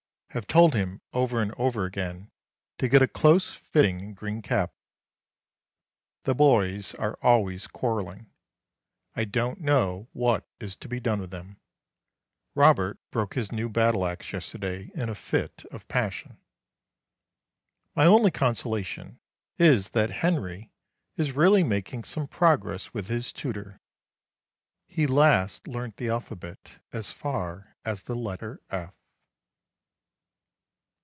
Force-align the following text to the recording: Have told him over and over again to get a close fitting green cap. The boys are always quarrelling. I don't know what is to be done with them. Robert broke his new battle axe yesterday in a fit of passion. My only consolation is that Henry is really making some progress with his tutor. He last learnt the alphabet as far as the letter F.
Have 0.33 0.47
told 0.47 0.73
him 0.73 1.01
over 1.11 1.41
and 1.41 1.51
over 1.57 1.83
again 1.83 2.31
to 2.77 2.87
get 2.87 3.01
a 3.01 3.07
close 3.09 3.51
fitting 3.55 4.13
green 4.13 4.41
cap. 4.41 4.73
The 6.23 6.33
boys 6.33 6.95
are 6.95 7.19
always 7.21 7.67
quarrelling. 7.67 8.31
I 9.13 9.25
don't 9.25 9.59
know 9.59 10.07
what 10.13 10.47
is 10.61 10.77
to 10.77 10.87
be 10.87 11.01
done 11.01 11.19
with 11.19 11.31
them. 11.31 11.59
Robert 12.55 12.97
broke 13.11 13.33
his 13.33 13.51
new 13.51 13.67
battle 13.67 14.05
axe 14.05 14.31
yesterday 14.31 14.89
in 14.95 15.09
a 15.09 15.15
fit 15.15 15.65
of 15.69 15.85
passion. 15.89 16.37
My 17.93 18.05
only 18.05 18.31
consolation 18.31 19.19
is 19.59 19.89
that 19.89 20.11
Henry 20.21 20.71
is 21.17 21.33
really 21.33 21.61
making 21.65 22.05
some 22.05 22.25
progress 22.29 22.93
with 22.93 23.07
his 23.09 23.33
tutor. 23.33 23.81
He 24.87 25.05
last 25.07 25.67
learnt 25.67 25.97
the 25.97 26.07
alphabet 26.07 26.79
as 26.93 27.11
far 27.11 27.75
as 27.83 28.03
the 28.03 28.15
letter 28.15 28.61
F. 28.69 28.93